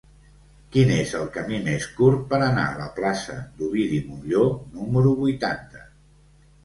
Quin 0.75 0.93
és 0.93 1.11
el 1.19 1.27
camí 1.35 1.59
més 1.67 1.85
curt 1.99 2.23
per 2.33 2.39
anar 2.45 2.65
a 2.69 2.79
la 2.79 2.87
plaça 3.01 3.37
d'Ovidi 3.59 4.01
Montllor 4.09 4.49
número 4.79 5.15
vuitanta? 5.25 5.85